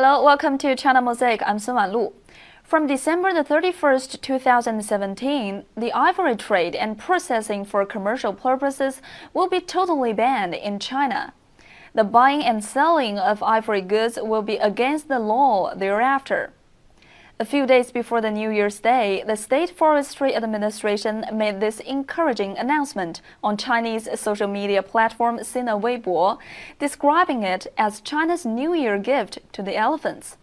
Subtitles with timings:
[0.00, 1.42] Hello, welcome to China Mosaic.
[1.44, 2.12] I'm Sun Wanlu.
[2.62, 9.02] From December the 31st, 2017, the ivory trade and processing for commercial purposes
[9.34, 11.34] will be totally banned in China.
[11.94, 16.52] The buying and selling of ivory goods will be against the law thereafter.
[17.40, 22.58] A few days before the New Year's Day, the State Forestry Administration made this encouraging
[22.58, 26.38] announcement on Chinese social media platform Sina Weibo,
[26.80, 30.36] describing it as China's New Year gift to the elephants.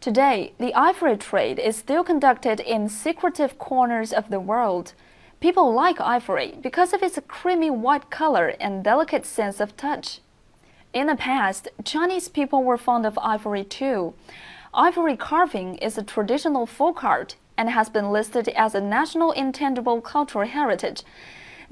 [0.00, 4.94] Today, the ivory trade is still conducted in secretive corners of the world.
[5.40, 10.20] People like ivory because of its creamy white color and delicate sense of touch.
[10.94, 14.14] In the past, Chinese people were fond of ivory too.
[14.78, 20.02] Ivory carving is a traditional folk art and has been listed as a national intangible
[20.02, 21.02] cultural heritage.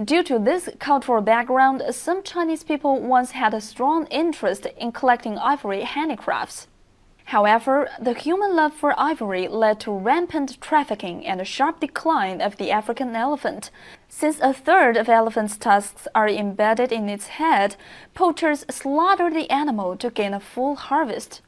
[0.02, 5.36] Due to this cultural background, some Chinese people once had a strong interest in collecting
[5.36, 6.66] ivory handicrafts.
[7.27, 12.56] However, the human love for ivory led to rampant trafficking and a sharp decline of
[12.56, 13.70] the African elephant.
[14.08, 17.77] Since a third of elephant's tusks are embedded in its head,
[18.14, 21.42] poachers slaughter the animal to gain a full harvest.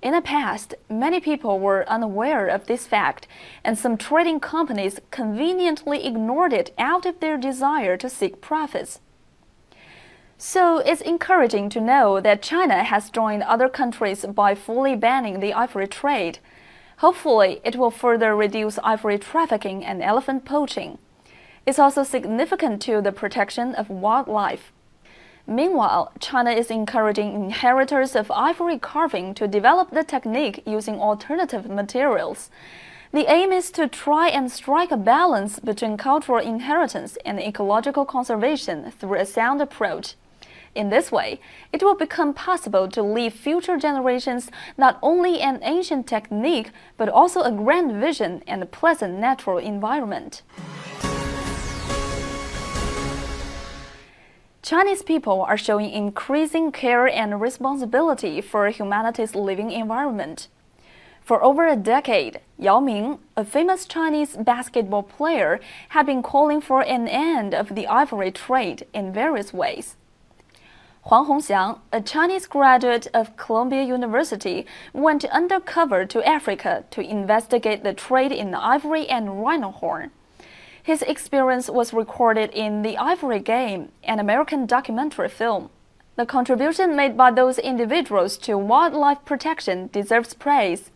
[0.00, 3.26] In the past, many people were unaware of this fact,
[3.64, 9.00] and some trading companies conveniently ignored it out of their desire to seek profits.
[10.36, 15.52] So it's encouraging to know that China has joined other countries by fully banning the
[15.52, 16.38] ivory trade.
[16.98, 20.98] Hopefully, it will further reduce ivory trafficking and elephant poaching.
[21.66, 24.72] It's also significant to the protection of wildlife.
[25.50, 32.50] Meanwhile, China is encouraging inheritors of ivory carving to develop the technique using alternative materials.
[33.12, 38.90] The aim is to try and strike a balance between cultural inheritance and ecological conservation
[38.90, 40.16] through a sound approach.
[40.74, 41.40] In this way,
[41.72, 47.40] it will become possible to leave future generations not only an ancient technique, but also
[47.40, 50.42] a grand vision and a pleasant natural environment.
[54.68, 60.48] Chinese people are showing increasing care and responsibility for humanity's living environment.
[61.22, 65.58] For over a decade, Yao Ming, a famous Chinese basketball player,
[65.88, 69.96] had been calling for an end of the ivory trade in various ways.
[71.04, 77.94] Huang Hongxiang, a Chinese graduate of Columbia University, went undercover to Africa to investigate the
[77.94, 80.10] trade in ivory and rhino horn.
[80.88, 85.68] His experience was recorded in The Ivory Game, an American documentary film.
[86.16, 90.90] The contribution made by those individuals to wildlife protection deserves praise.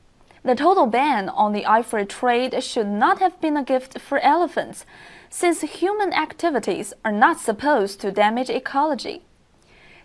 [0.45, 4.87] The total ban on the ivory trade should not have been a gift for elephants,
[5.29, 9.21] since human activities are not supposed to damage ecology.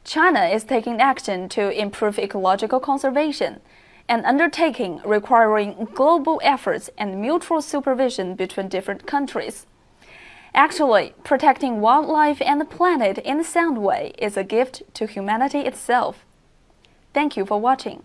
[0.03, 3.61] China is taking action to improve ecological conservation,
[4.09, 9.65] an undertaking requiring global efforts and mutual supervision between different countries.
[10.57, 15.59] Actually, protecting wildlife and the planet in a sound way is a gift to humanity
[15.59, 16.25] itself.
[17.13, 18.01] Thank you for watching.